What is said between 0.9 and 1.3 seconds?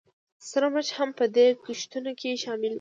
هم په